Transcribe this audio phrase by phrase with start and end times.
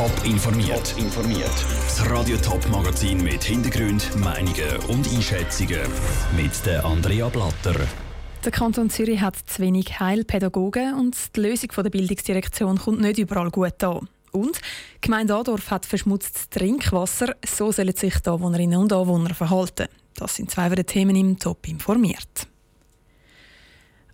[0.00, 0.94] Top informiert.
[0.96, 1.52] informiert.
[1.84, 5.82] Das Radio Top Magazin mit Hintergrund, Meinungen und Einschätzungen
[6.34, 7.74] mit der Andrea Blatter.
[8.42, 13.50] Der Kanton Zürich hat zu wenig Heilpädagogen und die Lösung der Bildungsdirektion kommt nicht überall
[13.50, 14.08] gut an.
[14.32, 17.36] Und die Gemeinde Adorf hat verschmutztes Trinkwasser.
[17.44, 19.88] So sollen sich die Anwohnerinnen und Anwohner verhalten.
[20.14, 22.49] Das sind zwei der Themen im Top informiert.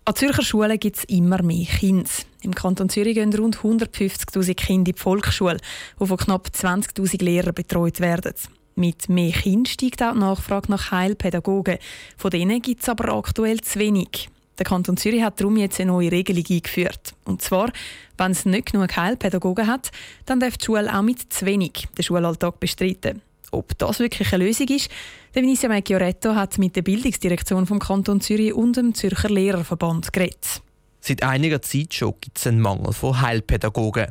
[0.07, 2.09] An Zürcher Schulen gibt es immer mehr Kinder.
[2.41, 5.57] Im Kanton Zürich gehen rund 150.000 Kinder in die Volksschule,
[5.99, 8.33] die von knapp 20.000 Lehrern betreut werden.
[8.75, 11.77] Mit mehr Kindern steigt auch die Nachfrage nach Heilpädagogen.
[12.15, 14.29] Von denen gibt es aber aktuell zu wenig.
[14.57, 17.13] Der Kanton Zürich hat darum jetzt eine neue Regelung eingeführt.
[17.25, 17.69] Und zwar,
[18.17, 19.91] wenn es nicht genug Heilpädagogen hat,
[20.25, 23.21] dann darf die Schule auch mit zu wenig den Schulalltag bestreiten.
[23.51, 24.89] Ob das wirklich eine Lösung ist,
[25.33, 30.61] der Vinicia Meggioretto hat mit der Bildungsdirektion vom Kanton Zürich und dem Zürcher Lehrerverband geredet.
[30.99, 34.07] Seit einiger Zeit schon gibt es einen Mangel von Heilpädagogen.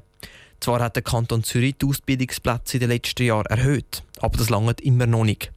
[0.61, 4.81] Zwar hat der Kanton Zürich die Ausbildungsplätze in den letzten Jahren erhöht, aber das langt
[4.81, 5.53] immer noch nicht.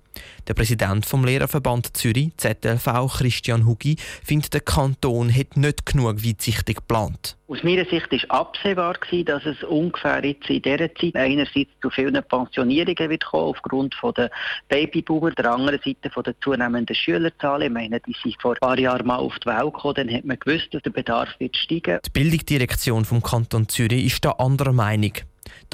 [0.47, 6.77] Der Präsident vom Lehrerverband Zürich, ZLV, Christian Hugi, findet, der Kanton hätte nicht genug weitsichtig
[6.77, 7.37] geplant.
[7.47, 12.23] Aus meiner Sicht war absehbar, dass es ungefähr jetzt in dieser Zeit einerseits zu vielen
[12.23, 14.29] Pensionierungen wird kommen, aufgrund der
[14.67, 17.67] Babyboomer, der anderen Seite von der zunehmenden Schülerzahlen.
[17.67, 20.25] Ich meine, die sind vor ein paar Jahren mal auf die Welt gekommen, dann hat
[20.25, 21.99] man gewusst, dass der Bedarf wird steigen.
[22.05, 25.13] Die Bildungsdirektion vom Kanton Zürich ist da anderer Meinung.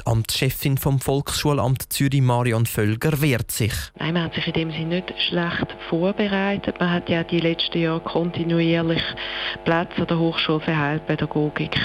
[0.00, 3.72] Die Amtschefin vom Volksschulamt Zürich, Marion Völger, wehrt sich.
[3.98, 6.78] Nein, man hat sich in dem Sinne nicht schlecht vorbereitet.
[6.80, 9.02] Man hat ja die letzten Jahre kontinuierlich
[9.64, 11.76] Plätze an der Hochschule für Heilpädagogik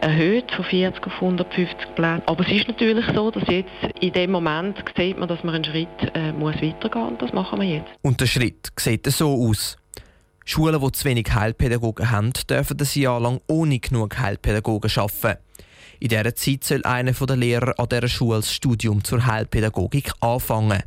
[0.00, 2.22] erhöht, von 40 auf 150 Plätze.
[2.26, 5.64] Aber es ist natürlich so, dass jetzt in dem Moment sieht man, dass man einen
[5.64, 7.18] Schritt äh, muss weitergehen muss.
[7.18, 7.88] Das machen wir jetzt.
[8.02, 9.76] Und der Schritt sieht so aus.
[10.50, 15.38] Schulen, die zu wenig Heilpädagogen haben, dürfen ein Jahr lang ohne genug Heilpädagogen arbeiten.
[16.00, 20.82] In dieser Zeit soll einer der Lehrer an dieser Schule das Studium zur Heilpädagogik anfangen.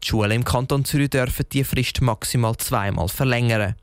[0.00, 3.74] Die Schulen im Kanton Zürich dürfen die Frist maximal zweimal verlängern.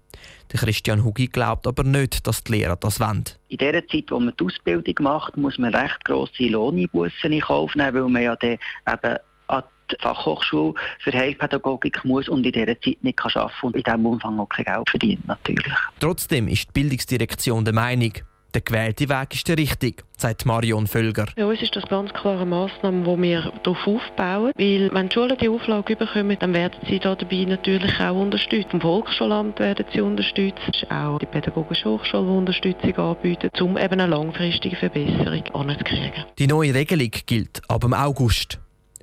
[0.49, 3.25] Der Christian Hugi glaubt aber nicht, dass die Lehrer das wollen.
[3.49, 7.75] In der Zeit, wo man die Ausbildung macht, muss man recht grosse Lohneinbußen in Kauf
[7.75, 9.17] nehmen, weil man ja dann eben
[9.47, 13.83] an die Fachhochschule für Heilpädagogik muss und in dieser Zeit nicht arbeiten kann und in
[13.83, 15.73] diesem Umfang auch kein Geld verdient natürlich.
[15.99, 18.13] Trotzdem ist die Bildungsdirektion der Meinung,
[18.53, 21.27] der gewählte Weg ist der richtige, sagt Marion Völger.
[21.35, 24.51] Für uns ist das ganz klare Massnahme, die wir darauf aufbauen.
[24.55, 28.71] Weil wenn die Schulen die Auflage bekommen, dann werden sie dabei natürlich auch unterstützt.
[28.71, 34.07] Vom Volksschulamt werden sie unterstützt, auch die Pädagogische Hochschule, die Unterstützung anbietet, um eben eine
[34.07, 36.25] langfristige Verbesserung anzukriegen.
[36.37, 38.59] Die neue Regelung gilt ab dem August.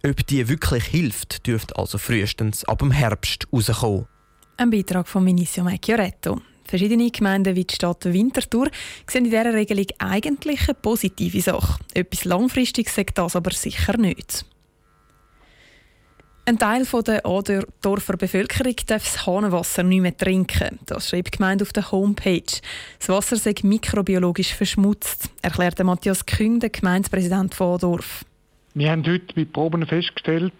[0.07, 4.07] Ob die wirklich hilft, dürfte also frühestens ab dem Herbst rauskommen.
[4.57, 6.41] Ein Beitrag von Vinicio Macchioretto.
[6.69, 8.69] Verschiedene Gemeinden wie die Stadt Winterthur
[9.07, 11.81] sehen in dieser Regelung eigentlich eine positive Sache.
[11.95, 14.45] Etwas Langfristiges sagt das aber sicher nicht.
[16.45, 20.79] Ein Teil der Adorfer Bevölkerung darf das Hahnenwasser nicht mehr trinken.
[20.87, 22.61] Das schreibt die Gemeinde auf der Homepage.
[22.99, 28.25] Das Wasser sei mikrobiologisch verschmutzt, erklärte Matthias Küng, der Gemeindepräsident von Adorf.
[28.75, 30.55] Wir haben heute mit Proben festgestellt,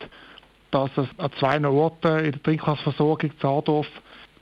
[0.71, 3.87] dass es an zwei Orten in der Trinkwasserversorgung zu Adorf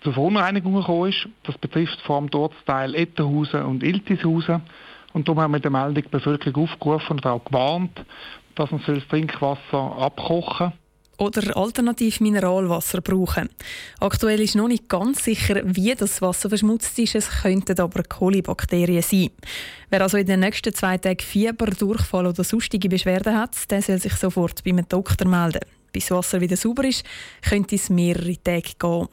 [0.07, 1.29] zu Verunreinigungen gekommen ist.
[1.43, 4.63] Das betrifft vor allem dort Teil Ettenhausen und Iltishausen.
[5.13, 8.05] Und darum haben wir in der Meldung die Bevölkerung aufgerufen und auch gewarnt,
[8.55, 10.79] dass man das Trinkwasser abkochen soll
[11.19, 13.49] oder alternativ Mineralwasser brauchen.
[14.01, 17.15] Aktuell ist noch nicht ganz sicher, wie das Wasser verschmutzt ist.
[17.15, 19.31] Es könnten aber Kolibakterien sein.
[19.89, 23.99] Wer also in den nächsten zwei Tagen Fieber, Durchfall oder sonstige Beschwerden hat, der soll
[23.99, 25.61] sich sofort beim Doktor melden.
[25.91, 27.03] Bis das Wasser wieder sauber ist,
[27.41, 29.09] könnte es mehrere Tage gehen.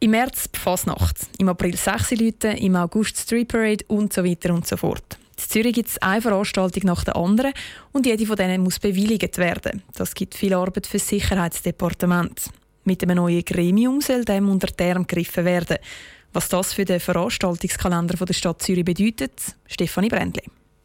[0.00, 4.54] Im März die Fasnacht, im April sechs Leute, im August Street Parade und so weiter
[4.54, 5.18] und so fort.
[5.36, 7.52] In Zürich gibt es eine Veranstaltung nach der anderen
[7.90, 9.82] und jede von denen muss bewilligt werden.
[9.96, 12.48] Das gibt viel Arbeit für das Sicherheitsdepartement.
[12.84, 15.78] Mit einem neuen Gremium soll dem unter Term gegriffen werden.
[16.32, 19.32] Was das für den Veranstaltungskalender der Stadt Zürich bedeutet,
[19.66, 20.44] Stefanie Brändli.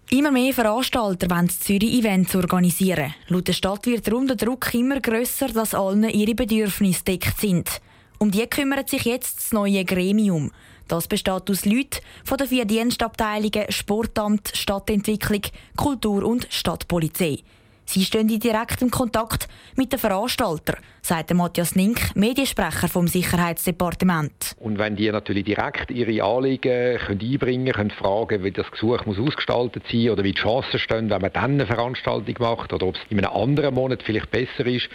[0.09, 3.13] Immer mehr Veranstalter wollen Zürich Events organisieren.
[3.27, 7.79] Laut der Stadt wird darum der Druck immer grösser, dass allen ihre Bedürfnisse deckt sind.
[8.23, 10.49] Um die kümmert sich jetzt das neue Gremium.
[10.87, 15.41] Das besteht aus Leuten von den vier Dienstabteilungen Sportamt, Stadtentwicklung,
[15.75, 17.39] Kultur und Stadtpolizei.
[17.83, 24.55] Sie stehen in direktem Kontakt mit den Veranstaltern, sagt Matthias Nink, Mediensprecher vom Sicherheitsdepartement.
[24.57, 29.19] Und wenn die natürlich direkt ihre Anliegen können einbringen können, fragen, wie das Gesuch muss
[29.19, 32.95] ausgestaltet sein oder wie die Chancen stehen, wenn man dann eine Veranstaltung macht oder ob
[32.95, 34.87] es in einem anderen Monat vielleicht besser ist,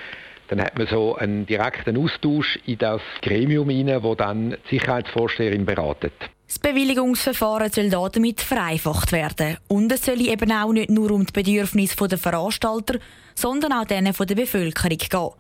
[0.49, 5.65] dann hat man so einen direkten Austausch in das Gremium hinein, wo dann die Sicherheitsvorsteherin
[5.65, 6.13] beratet.
[6.47, 9.59] Das Bewilligungsverfahren soll damit vereinfacht werden.
[9.69, 12.99] Und es soll eben auch nicht nur um die Bedürfnisse der Veranstalter,
[13.35, 15.31] sondern auch denen der Bevölkerung gehen.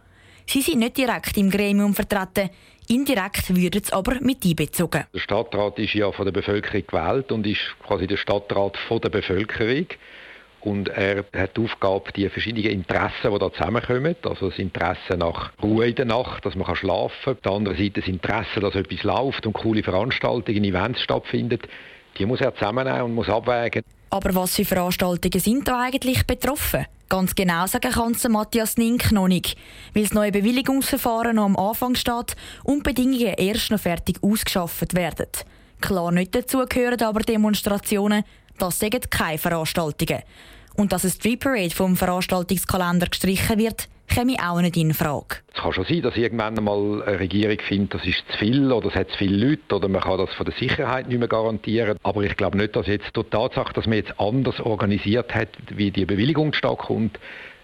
[0.46, 2.50] Sie sind nicht direkt im Gremium vertreten,
[2.88, 5.04] indirekt würden es aber mit einbezogen.
[5.14, 9.10] Der Stadtrat ist ja von der Bevölkerung gewählt und ist quasi der Stadtrat von der
[9.10, 9.86] Bevölkerung.
[10.60, 15.52] Und er hat die Aufgabe, die verschiedenen Interessen, die da zusammenkommen, also das Interesse nach
[15.62, 18.74] Ruhe in der Nacht, dass man schlafen kann, auf der anderen Seite das Interesse, dass
[18.74, 21.60] etwas läuft und coole Veranstaltungen, Events stattfinden,
[22.18, 23.82] die muss er zusammennehmen und muss abwägen.
[24.10, 26.86] Aber was für Veranstaltungen sind da eigentlich betroffen?
[27.08, 29.56] Ganz genau sagen kann es Matthias Nink noch nicht,
[29.94, 35.28] weil das neue Bewilligungsverfahren noch am Anfang steht und Bedingungen erst noch fertig ausgeschafft werden.
[35.80, 38.24] Klar nicht dazu gehören aber Demonstrationen,
[38.58, 40.22] das sind keine Veranstaltungen.
[40.76, 45.36] Und dass ein Street Parade vom Veranstaltungskalender gestrichen wird, käme auch nicht in Frage.
[45.54, 48.88] Es kann schon sein, dass irgendwann einmal eine Regierung findet, das ist zu viel oder
[48.88, 51.98] es hat zu viele Leute oder man kann das von der Sicherheit nicht mehr garantieren.
[52.02, 55.90] Aber ich glaube nicht, dass jetzt die Tatsache, dass man jetzt anders organisiert hat, wie
[55.90, 57.18] die Bewilligung stattkommt,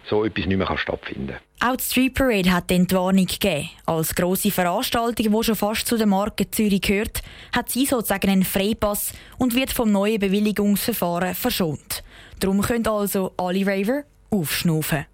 [0.09, 1.39] so etwas nicht mehr stattfinden kann.
[1.61, 3.69] Auch die Street Parade hat die Entwarnung gegeben.
[3.85, 7.23] Als grosse Veranstaltung, die schon fast zu der Marke Zürich gehört,
[7.53, 12.03] hat sie sozusagen einen Freipass und wird vom neuen Bewilligungsverfahren verschont.
[12.39, 15.05] Darum können also alle Raver aufschnaufen.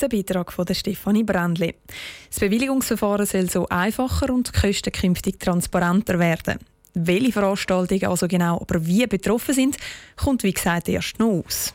[0.00, 1.74] Der Beitrag von Stefanie Brändli.
[2.30, 6.58] Das Bewilligungsverfahren soll so einfacher und die künftig transparenter werden.
[6.94, 9.76] Welche Veranstaltungen also genau aber wie betroffen sind,
[10.16, 11.74] kommt wie gesagt erst noch aus.